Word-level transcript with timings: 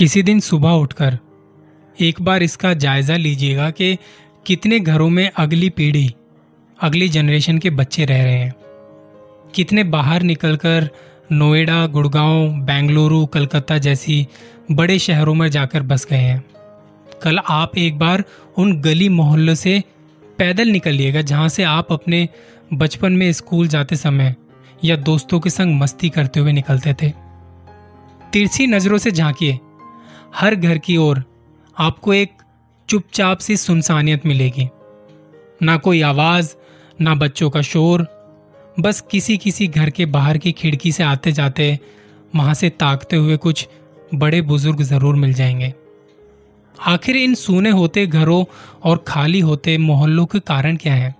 किसी 0.00 0.22
दिन 0.22 0.40
सुबह 0.40 0.70
उठकर 0.70 1.18
एक 2.00 2.22
बार 2.22 2.42
इसका 2.42 2.74
जायजा 2.74 3.16
लीजिएगा 3.16 3.70
कि 3.70 3.98
कितने 4.46 4.80
घरों 4.80 5.10
में 5.10 5.30
अगली 5.36 5.70
पीढ़ी, 5.70 6.14
अगली 6.82 7.08
जनरेशन 7.08 7.58
के 7.58 7.70
बच्चे 7.70 8.04
रह 8.04 8.24
रहे 8.24 8.34
हैं। 8.34 8.54
कितने 9.54 9.84
बाहर 9.84 10.22
निकलकर 10.22 10.90
नोएडा, 11.32 11.86
गुड़गांव, 11.86 12.48
बेंगलुरु, 12.48 13.26
कलकत्ता 13.26 13.78
जैसी 13.78 14.28
बड़े 14.70 14.98
शहरों 14.98 15.34
में 15.34 15.48
जाकर 15.48 15.82
बस 15.82 16.06
गए 16.10 16.16
हैं। 16.16 16.44
कल 17.22 17.38
आप 17.38 17.78
एक 17.78 17.98
बार 17.98 18.24
उन 18.56 18.80
गली 18.80 19.08
मोहल्लों 19.08 19.54
से 19.54 19.82
पैदल 20.38 20.68
निकलिएगा 20.68 21.22
जहाँ 21.22 21.48
से 21.48 21.62
आप 21.62 21.92
अपने 21.92 22.28
बचपन 22.72 23.12
में 23.12 23.32
स्कूल 23.32 23.68
जाते 23.68 23.96
समय 23.96 24.34
या 24.84 24.96
दोस्तों 24.96 25.40
के 25.40 25.50
संग 25.50 25.80
मस्ती 25.80 26.08
करते 26.08 26.40
हुए 26.40 26.52
निकलते 26.52 26.94
थे। 26.94 27.12
तिरछी 28.32 28.66
नज़रों 28.66 28.98
से 28.98 29.10
झांकिए। 29.10 29.58
हर 30.34 30.54
घर 30.54 30.78
की 30.78 30.96
ओर 30.96 31.22
आपको 31.76 32.12
एक 32.14 32.32
चुपचाप 32.88 33.38
सी 33.38 33.56
सुनसानियत 33.56 34.26
मिलेगी। 34.26 34.68
ना 35.62 35.76
कोई 35.76 36.00
आवाज़, 36.02 36.54
ना 37.00 37.14
बच्चों 37.14 37.50
का 37.50 37.62
शोर, 37.62 38.06
बस 38.80 39.00
किसी 39.10 39.36
किसी 39.36 39.66
घर 39.66 39.90
के 39.90 40.06
बाहर 40.06 40.38
की 40.38 40.52
खिड़की 40.52 40.92
से 40.92 41.02
आते 41.02 41.32
जाते 41.32 41.78
वहाँ 42.36 42.54
से 42.54 42.70
ताकते 42.70 43.16
हुए 43.16 43.36
कुछ 43.36 43.66
बड़े 44.14 44.40
बुज़ुर्ग 44.42 44.82
ज़रूर 44.82 45.14
मिल 45.14 45.32
जाएँगे। 45.32 45.72
आखिर 46.74 47.16
इन 47.16 47.34
सूने 47.34 47.70
होते 47.70 48.06
घरों 48.06 48.44
और 48.82 49.04
खाली 49.08 49.40
होते 49.40 49.78
मोहल्लों 49.78 50.26
के 50.26 50.40
कारण 50.40 50.76
क्या 50.76 50.94
है? 50.94 51.14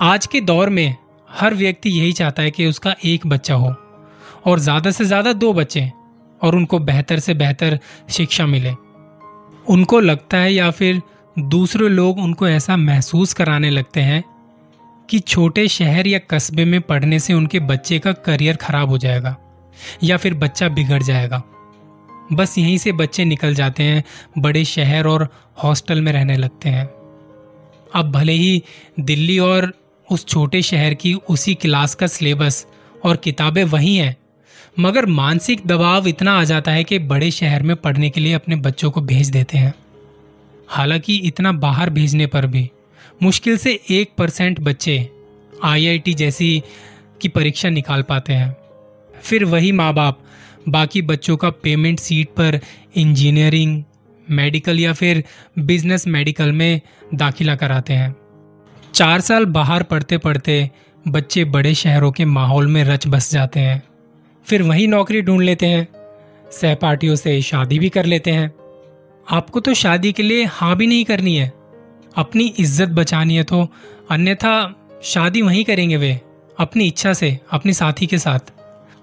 आज 0.00 0.26
के 0.26 0.40
दौर 0.40 0.70
में 0.70 0.96
हर 1.28 1.54
व्यक्ति 1.54 1.90
यही 1.90 2.12
चाहता 2.12 2.42
है 2.42 2.50
कि 2.50 2.66
उसका 2.66 2.94
एक 3.04 3.26
बच्चा 3.26 3.54
हो 3.54 3.74
और 4.46 4.58
ज़्यादा 4.58 4.90
से 4.90 5.04
ज़्यादा 5.04 5.32
दो 5.32 5.52
बच्चे। 5.52 5.90
और 6.42 6.56
उनको 6.56 6.78
बेहतर 6.78 7.18
से 7.18 7.34
बेहतर 7.34 7.78
शिक्षा 8.10 8.46
मिले। 8.46 8.72
उनको 9.68 10.00
लगता 10.00 10.36
है 10.36 10.54
या 10.54 10.70
फिर 10.70 11.02
दूसरे 11.38 11.88
लोग 11.88 12.18
उनको 12.18 12.48
ऐसा 12.48 12.76
महसूस 12.76 13.34
कराने 13.34 13.70
लगते 13.70 14.00
हैं 14.00 14.24
कि 15.10 15.18
छोटे 15.18 15.68
शहर 15.68 16.06
या 16.06 16.18
कस्बे 16.18 16.64
में 16.64 16.80
पढ़ने 16.80 17.18
से 17.18 17.34
उनके 17.34 17.60
बच्चे 17.60 17.98
का 17.98 18.12
करियर 18.12 18.56
खराब 18.56 18.88
हो 18.88 18.98
जाएगा 18.98 19.36
या 20.02 20.16
फिर 20.16 20.34
बच्चा 20.34 20.68
बिगड़ 20.68 21.02
जाएगा। 21.02 21.42
बस 22.32 22.58
यहीं 22.58 22.78
से 22.78 22.92
बच्चे 22.92 23.24
निकल 23.24 23.54
जाते 23.54 23.82
हैं, 23.82 24.04
बड़े 24.38 24.64
शहर 24.64 25.06
और 25.06 25.28
हॉस्टल 25.62 26.00
में 26.00 26.12
रहने 26.12 26.36
लगते 26.36 26.68
हैं। 26.68 26.86
अब 27.94 28.12
भले 28.12 28.32
ही 28.32 28.62
दिल्ली 29.00 29.38
और 29.38 29.72
उस 30.10 30.26
छोटे 30.26 30.62
शहर 30.62 30.94
की 30.94 31.14
उसी 31.14 31.54
क्लास 31.54 31.94
का 31.94 32.06
सिलेबस 32.06 32.66
और 33.04 33.16
किताबें 33.16 33.64
वही 33.64 33.96
हैं 33.96 34.16
मगर 34.80 35.06
मानसिक 35.06 35.60
दबाव 35.66 36.06
इतना 36.06 36.32
आ 36.32 36.44
जाता 36.44 36.72
है 36.72 36.84
कि 36.84 36.98
बड़े 36.98 37.30
शहर 37.30 37.62
में 37.62 37.76
पढ़ने 37.76 38.10
के 38.10 38.20
लिए 38.20 38.32
अपने 38.32 38.56
बच्चों 38.56 38.90
को 38.90 39.00
भेज 39.00 39.30
देते 39.30 39.58
हैं। 39.58 39.74
हालाँकि 40.68 41.16
इतना 41.16 41.52
बाहर 41.52 41.90
भेजने 41.90 42.26
पर 42.26 42.46
भी 42.46 42.70
मुश्किल 43.22 43.56
से 43.56 43.80
एक 43.90 44.10
परसेंट 44.18 44.60
बच्चे 44.60 45.10
आईआईटी 45.64 46.14
जैसी 46.14 46.62
की 47.20 47.28
परीक्षा 47.28 47.68
निकाल 47.68 48.02
पाते 48.02 48.32
हैं। 48.32 48.56
फिर 49.22 49.44
वही 49.44 49.72
माँ 49.72 49.94
बाप 49.94 50.20
बाकी 50.68 51.02
बच्चों 51.02 51.36
का 51.36 51.50
पेमेंट 51.50 51.98
सीट 51.98 52.28
पर 52.28 52.60
इंजीनियरिंग, 52.96 53.82
मेडिकल 54.30 54.80
या 54.80 54.92
फिर 54.92 55.24
बिज़नेस 55.58 56.06
मेडिकल 56.06 56.52
में 56.52 56.80
दाखिला 57.14 57.56
कराते 57.56 57.92
हैं। 57.92 58.16
चार 58.94 59.20
साल 59.20 59.44
बाहर 59.44 59.82
पढ़ते 59.82 60.18
पढ़ते 60.18 60.70
बच्चे 61.08 61.44
बड़े 61.44 61.74
शहरों 61.74 62.12
के 62.12 62.24
माहौल 62.24 62.66
में 62.66 62.84
रच 62.84 63.06
बस 63.06 63.32
जाते 63.32 63.60
हैं। 63.60 63.82
फिर 64.46 64.62
वही 64.62 64.86
नौकरी 64.86 65.22
ढूंढ 65.22 65.42
लेते 65.42 65.66
हैं। 65.66 65.86
सहपाठियों 66.52 67.14
से 67.16 67.40
शादी 67.42 67.78
भी 67.78 67.88
कर 67.88 68.04
लेते 68.04 68.30
हैं। 68.30 68.52
आपको 69.26 69.60
तो 69.60 69.74
शादी 69.74 70.12
के 70.12 70.22
लिए 70.22 70.44
हाँ 70.44 70.76
भी 70.76 70.86
नहीं 70.86 71.04
करनी 71.04 71.36
है। 71.36 71.52
अपनी 72.16 72.46
इज़्ज़त 72.58 72.88
बचानी 72.88 73.36
है 73.36 73.42
तो 73.42 73.66
अन्यथा 74.10 74.52
शादी 75.04 75.42
वहीं 75.42 75.64
करेंगे 75.64 75.96
वे, 75.96 76.20
अपनी 76.58 76.86
इच्छा 76.86 77.12
से, 77.12 77.38
अपने 77.50 77.72
साथी 77.72 78.06
के 78.06 78.18
साथ। 78.18 78.52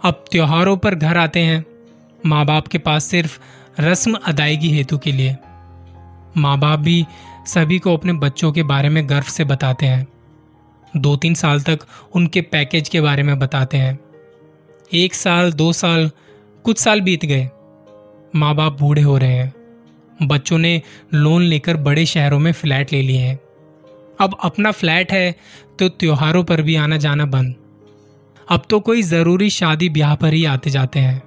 अब 0.02 0.24
त्योहारों 0.32 0.78
पर 0.78 0.96
घर 0.96 1.18
आते 1.18 1.40
हैं। 1.40 1.64
माँ 2.24 2.46
बाप 2.46 2.68
के 2.68 2.78
पास 2.78 3.06
सिर्फ़ 3.06 3.40
रस्म 3.80 4.18
अदायगी 4.26 4.70
हेतु 4.70 4.98
के 4.98 5.12
लिए। 5.12 5.36
माँ 6.38 6.58
बाप 6.60 6.80
भी 6.80 7.06
सभी 7.48 7.80
को 7.80 7.94
अपने 7.98 8.14
बच्चों 8.14 8.52
के 8.52 8.64
बारे 8.64 8.90
में 8.90 9.08
गर्व 9.10 9.26
से 9.28 9.44
बताते 9.44 9.86
हैं। 9.86 10.08
दो 10.94 11.16
तीन 11.16 11.34
साल 11.34 11.62
तक 11.62 11.80
उनके 12.16 12.42
पैकेज 12.42 12.90
के 12.90 13.02
बारे 13.02 13.24
में 13.24 13.38
बताते 13.40 13.78
हैं। 13.78 14.00
एक 14.96 15.14
साल, 15.14 15.54
दो 15.54 15.74
साल, 15.74 16.12
कुछ 16.64 16.78
साल 16.78 17.02
बीत 17.02 17.26
गए। 17.26 17.50
माँ 18.36 18.56
बाप 18.56 18.80
बूढ़े 18.80 19.02
हो 19.02 19.18
रहे 19.18 19.34
हैं। 19.34 19.54
बच्चों 20.28 20.58
ने 20.58 20.82
लोन 21.14 21.42
लेकर 21.42 21.78
बड़े 21.78 22.06
शहरों 22.06 22.40
में 22.40 22.52
फ्लैट 22.52 22.94
ले 22.94 23.02
लिए 23.02 23.18
हैं। 23.18 23.40
अब 24.22 24.38
अपना 24.44 24.72
फ्लैट 24.72 25.12
है 25.12 25.36
तो 25.80 25.90
त्योहारों 25.90 26.44
पर 26.44 26.62
भी 26.62 26.76
आना 26.76 26.98
जाना 26.98 27.26
बंद। 27.26 27.56
अब 28.50 28.64
तो 28.70 28.80
कोई 28.80 29.02
ज़रूरी 29.02 29.50
शादी 29.50 29.90
ब्याह 29.90 30.16
पर 30.16 30.34
ही 30.34 30.46
आते 30.46 30.70
जाते 30.70 31.00
हैं। 31.00 31.22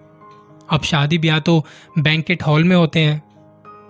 अब 0.71 0.83
शादी 0.83 1.19
ब्याह 1.19 1.39
तो 1.39 1.65
बैंकेट 1.99 2.43
हॉल 2.43 2.65
में 2.65 2.77
होते 2.77 3.01
हैं। 3.01 3.23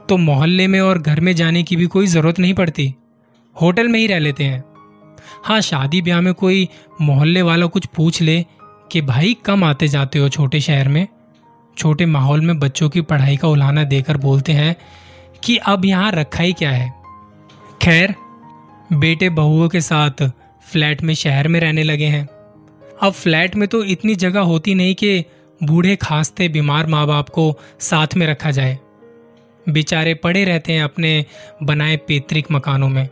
तो 0.09 0.17
मोहल्ले 0.17 0.67
में 0.67 0.81
और 0.81 0.99
घर 0.99 1.21
में 1.21 1.35
जाने 1.37 1.63
की 1.63 1.77
भी 1.77 1.87
कोई 1.87 2.07
ज़रूरत 2.07 2.39
नहीं 2.39 2.55
पड़ती। 2.55 2.95
होटल 3.63 3.89
में 3.89 3.99
ही 4.01 4.07
रह 4.07 4.19
लेते 4.19 4.45
हैं। 4.45 4.65
हाँ 5.45 5.61
शादी 5.61 6.03
ब्याह 6.03 6.21
में 6.21 6.35
कोई 6.35 6.69
मोहल्ले 7.01 7.43
वाला 7.43 7.67
कुछ 7.67 7.87
पूछ 7.87 8.23
ले 8.23 8.45
कि 8.93 9.01
भाई 9.01 9.37
कम 9.45 9.65
आते 9.65 9.89
जाते 9.89 10.19
हो 10.19 10.29
छोटे 10.29 10.61
शहर 10.61 10.89
में, 10.89 11.07
छोटे 11.77 12.07
माहौल 12.07 12.41
में 12.41 12.59
बच्चों 12.59 12.89
की 12.89 13.01
पढ़ाई 13.01 13.37
का 13.37 13.49
उलाना 13.49 13.85
देकर 13.85 14.17
बोलते 14.17 14.53
हैं 14.53 14.77
कि 15.45 15.57
अब 15.57 15.85
यहाँ 15.85 16.13
रखा 16.13 16.43
ही 16.43 16.53
क्या 16.53 16.71
है। 16.71 16.89
खैर, 17.83 18.15
बेटे 18.93 19.29
बहुओं 19.31 19.69
के 19.69 19.81
साथ 19.81 20.29
फ्लैट 20.67 21.03
में 21.03 21.15
शहर 21.15 21.49
में 21.49 21.61
रहने 21.61 21.83
लगे 21.83 22.07
हैं। 22.07 22.27
अब 23.03 23.13
फ्लैट 23.13 23.57
में 23.57 23.69
तो 23.69 23.83
इतनी 23.85 24.15
जगह 24.15 24.41
होती 24.41 24.75
नहीं 24.75 24.95
कि 24.95 25.25
बूढ़े 25.61 25.97
खांसते 25.97 26.49
बीमार 26.49 26.87
माँ 26.87 27.07
बाप 27.07 27.29
को 27.29 27.59
साथ 27.81 28.15
में 28.17 28.27
रखा 28.27 28.51
जाए। 28.51 28.79
बेचारे 29.67 30.15
पड़े 30.15 30.45
रहते 30.45 30.73
हैं 30.73 30.83
अपने 30.83 31.25
बनाए 31.63 31.97
पैतृक 31.97 32.51
मकानों 32.53 32.89
में। 32.89 33.09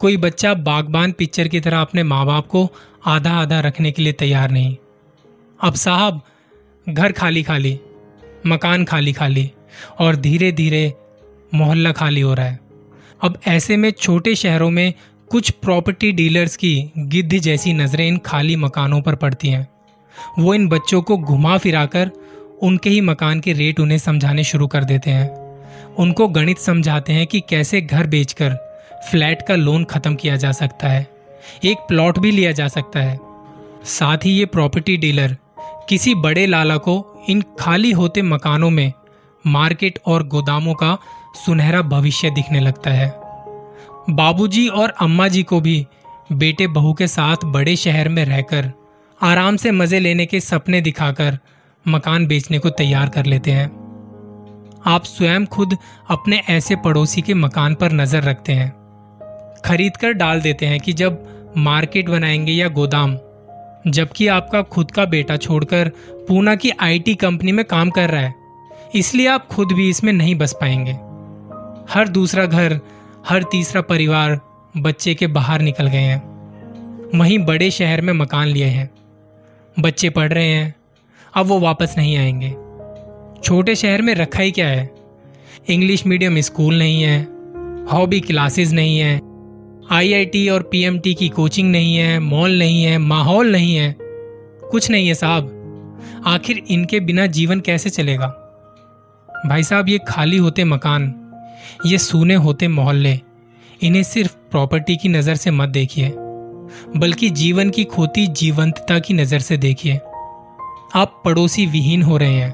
कोई 0.00 0.16
बच्चा 0.16 0.54
बागबान 0.54 1.12
पिक्चर 1.12 1.48
की 1.48 1.60
तरह 1.60 1.80
अपने 1.80 2.02
माँ 2.02 2.24
बाप 2.26 2.46
को 2.46 2.68
आधा 3.06 3.30
आधा 3.32 3.60
रखने 3.60 3.92
के 3.92 4.02
लिए 4.02 4.12
तैयार 4.12 4.50
नहीं। 4.50 4.76
अब 5.62 5.74
साहब, 5.74 6.20
घर 6.88 7.12
खाली 7.12 7.42
खाली 7.42 7.80
मकान 8.46 8.84
खाली 8.84 9.12
खाली 9.12 9.52
और 9.98 10.16
धीरे 10.16 10.52
धीरे 10.52 10.94
मोहल्ला 11.54 11.92
खाली 11.92 12.20
हो 12.20 12.34
रहा 12.34 12.46
है। 12.46 12.60
अब 13.22 13.38
ऐसे 13.46 13.76
में 13.76 13.90
छोटे 13.90 14.34
शहरों 14.34 14.70
में 14.70 14.94
कुछ 15.30 15.50
प्रॉपर्टी 15.50 16.12
डीलर्स 16.12 16.56
की 16.56 16.90
गिद्ध 16.98 17.38
जैसी 17.38 17.72
नज़रें 17.72 18.08
इन 18.08 18.18
खाली 18.18 18.56
मकानों 18.56 19.00
पर 19.00 19.14
पड़ती 19.14 19.48
हैं। 19.48 19.68
वो 20.38 20.54
इन 20.54 20.68
बच्चों 20.68 21.02
को 21.02 21.18
घुमा 21.18 21.58
फिराकर 21.58 22.10
उनके 22.62 22.90
ही 22.90 23.00
मकान 23.00 23.40
के 23.40 23.52
रेट 23.52 23.80
उन्हें 23.80 23.98
समझाने 23.98 24.44
शुरू 24.44 24.66
कर 24.66 24.84
देते 24.84 25.10
हैं। 25.10 25.30
उनको 25.98 26.28
गणित 26.28 26.58
समझाते 26.58 27.12
हैं 27.12 27.26
कि 27.26 27.40
कैसे 27.40 27.80
घर 27.80 28.06
बेचकर 28.06 28.54
फ्लैट 29.10 29.42
का 29.42 29.54
लोन 29.54 29.84
खत्म 29.84 30.14
किया 30.14 30.36
जा 30.36 30.52
सकता 30.52 30.88
है। 30.88 31.06
एक 31.64 31.78
प्लॉट 31.78 32.18
भी 32.18 32.30
लिया 32.30 32.52
जा 32.52 32.68
सकता 32.68 33.00
है। 33.00 33.18
साथ 33.84 34.18
ही 34.24 34.30
ये 34.30 34.44
प्रॉपर्टी 34.44 34.96
डीलर 34.96 35.36
किसी 35.88 36.14
बड़े 36.14 36.46
लाला 36.46 36.76
को 36.76 37.24
इन 37.28 37.44
खाली 37.60 37.92
होते 37.92 38.22
मकानों 38.22 38.70
में, 38.70 38.92
मार्केट 39.46 39.98
और 40.06 40.26
गोदामों 40.26 40.74
का 40.74 40.98
सुनहरा 41.46 41.82
भविष्य 41.82 42.30
दिखने 42.30 42.60
लगता 42.60 42.90
है। 42.90 43.20
बाबूजी 44.10 44.68
और 44.68 44.90
अम्मा 44.90 45.28
जी 45.28 45.42
को 45.42 45.60
भी 45.60 45.86
बेटे 46.32 46.66
बहू 46.66 46.92
के 46.92 47.06
साथ 47.06 47.36
बड़े 47.44 47.76
शहर 47.76 48.08
में 48.08 48.24
रहकर 48.24 48.72
आराम 49.22 49.56
से 49.56 49.70
मज़े 49.70 50.00
लेने 50.00 50.26
के 50.26 50.40
सपने 50.40 50.80
दिखाकर 50.80 51.38
मकान 51.88 52.26
बेचने 52.26 52.58
को 52.58 52.70
तैयार 52.70 53.08
कर 53.08 53.26
लेते 53.26 53.50
हैं। 53.50 53.66
आप 54.86 55.04
स्वयं 55.04 55.46
खुद 55.46 55.76
अपने 56.10 56.42
ऐसे 56.50 56.76
पड़ोसी 56.76 57.22
के 57.22 57.34
मकान 57.34 57.74
पर 57.74 57.92
नज़र 57.92 58.22
रखते 58.22 58.52
हैं। 58.52 58.70
खरीद 59.64 59.96
कर 59.96 60.12
डाल 60.12 60.40
देते 60.40 60.66
हैं 60.66 60.80
कि 60.80 60.92
जब 60.92 61.24
मार्केट 61.56 62.08
बनाएँगे 62.08 62.52
या 62.52 62.68
गोदाम 62.68 63.16
जबकि 63.86 64.26
आपका 64.26 64.62
खुद 64.62 64.90
का 64.90 65.04
बेटा 65.04 65.36
छोड़कर 65.36 65.92
पूना 66.28 66.54
की 66.54 66.70
आईटी 66.80 67.14
कंपनी 67.14 67.52
में 67.52 67.64
काम 67.64 67.90
कर 67.90 68.10
रहा 68.10 68.20
है। 68.20 68.34
इसलिए 68.94 69.26
आप 69.26 69.46
खुद 69.46 69.72
भी 69.72 69.88
इसमें 69.88 70.12
नहीं 70.12 70.34
बस 70.34 70.52
पाएँगे। 70.60 70.92
हर 71.94 72.08
दूसरा 72.08 72.46
घर, 72.46 72.80
हर 73.28 73.42
तीसरा 73.42 73.80
परिवार 73.80 74.40
बच्चे 74.76 75.14
के 75.14 75.26
बाहर 75.26 75.60
निकल 75.60 75.86
गए 75.86 75.98
हैं। 75.98 76.32
वहीं 77.18 77.38
बड़े 77.38 77.70
शहर 77.70 78.00
में 78.00 78.12
मकान 78.12 78.48
लिए 78.48 78.64
हैं। 78.64 78.90
बच्चे 79.80 80.10
पढ़ 80.10 80.32
रहे 80.32 80.48
हैं। 80.48 80.74
अब 81.34 81.46
वो 81.46 81.60
वापस 81.60 81.94
नहीं 81.98 82.16
आएँगे। 82.16 82.50
छोटे 83.42 83.74
शहर 83.74 84.02
में 84.02 84.14
रखा 84.14 84.42
ही 84.42 84.50
क्या 84.50 84.68
है? 84.68 84.90
इंग्लिश 85.70 86.06
मीडियम 86.06 86.40
स्कूल 86.40 86.78
नहीं 86.78 87.02
है। 87.02 87.22
हॉबी 87.92 88.20
क्लासेस 88.20 88.72
नहीं 88.72 88.98
है। 88.98 89.31
आईआईटी 89.92 90.48
और 90.48 90.62
पीएमटी 90.62 91.14
की 91.14 91.28
कोचिंग 91.28 91.70
नहीं 91.70 91.96
है 91.96 92.18
मॉल 92.18 92.58
नहीं 92.58 92.82
है, 92.84 92.98
माहौल 92.98 93.50
नहीं 93.52 93.74
है। 93.76 93.96
कुछ 94.00 94.90
नहीं 94.90 95.08
है 95.08 95.14
साहब। 95.14 96.22
आखिर 96.26 96.62
इनके 96.70 97.00
बिना 97.00 97.26
जीवन 97.26 97.60
कैसे 97.60 97.90
चलेगा? 97.90 98.26
भाई 99.46 99.62
साहब, 99.62 99.88
ये 99.88 99.98
खाली 100.08 100.36
होते 100.36 100.64
मकान, 100.64 101.14
ये 101.86 101.98
सूने 101.98 102.34
होते 102.34 102.68
मोहल्ले, 102.68 103.20
इन्हें 103.82 104.02
सिर्फ़ 104.02 104.36
प्रॉपर्टी 104.50 104.96
की 104.96 105.08
नज़र 105.08 105.34
से 105.34 105.50
मत 105.50 105.68
देखिए, 105.68 106.12
बल्कि 106.96 107.30
जीवन 107.30 107.70
की 107.70 107.84
खोती 107.84 108.26
जीवंतता 108.26 108.98
की 108.98 109.14
नज़र 109.14 109.38
से 109.38 109.56
देखिए। 109.56 109.96
आप 110.94 111.20
पड़ोसी 111.24 111.66
विहीन 111.66 112.02
हो 112.02 112.16
रहे 112.16 112.34
हैं, 112.34 112.50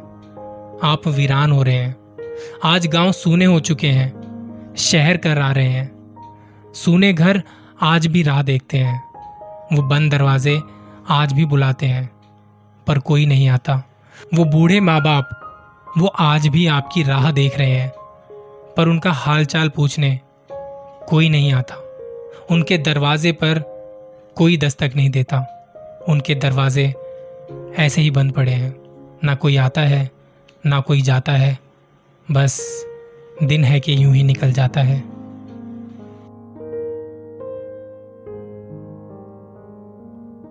आप 0.82 1.06
वीरान 1.08 1.52
हो 1.52 1.62
रहे 1.62 1.74
हैं। 1.74 1.96
आज 2.64 2.86
गाँव 2.86 3.12
सूने 3.12 3.44
हो 3.44 3.60
चुके 3.60 3.88
हैं, 3.88 4.74
शहर 4.78 5.16
कर 5.16 5.38
आ 5.38 5.52
रहे 5.52 5.68
हैं। 5.68 5.97
सूने 6.78 7.12
घर 7.12 7.42
आज 7.82 8.06
भी 8.06 8.22
राह 8.22 8.42
देखते 8.42 8.78
हैं। 8.78 9.02
वो 9.72 9.82
बंद 9.82 10.10
दरवाजे 10.12 10.60
आज 11.08 11.32
भी 11.32 11.44
बुलाते 11.44 11.86
हैं, 11.86 12.10
पर 12.86 12.98
कोई 12.98 13.26
नहीं 13.26 13.48
आता। 13.48 13.82
वो 14.34 14.44
बूढ़े 14.44 14.80
माँ 14.80 15.00
बाप 15.02 15.30
वो 15.98 16.06
आज 16.06 16.46
भी 16.48 16.66
आपकी 16.66 17.02
राह 17.02 17.30
देख 17.32 17.58
रहे 17.58 17.70
हैं, 17.70 17.92
पर 18.76 18.88
उनका 18.88 19.12
हालचाल 19.12 19.68
पूछने 19.68 20.20
कोई 21.08 21.28
नहीं 21.28 21.52
आता। 21.52 21.74
उनके 22.50 22.78
दरवाजे 22.78 23.32
पर 23.32 23.58
कोई 24.36 24.56
दस्तक 24.56 24.92
नहीं 24.96 25.10
देता। 25.10 25.44
उनके 26.08 26.34
दरवाजे 26.34 26.94
ऐसे 27.78 28.00
ही 28.00 28.10
बंद 28.10 28.32
पड़े 28.32 28.52
हैं। 28.52 28.74
ना 29.24 29.34
कोई 29.34 29.56
आता 29.56 29.80
है, 29.80 30.10
ना 30.66 30.80
कोई 30.80 31.02
जाता 31.02 31.32
है। 31.32 31.58
बस 32.30 32.84
दिन 33.42 33.64
है 33.64 33.80
कि 33.80 34.04
यूँ 34.04 34.14
ही 34.14 34.22
निकल 34.22 34.52
जाता 34.52 34.80
है। 34.80 35.17